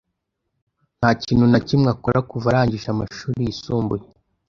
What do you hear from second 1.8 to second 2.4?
akora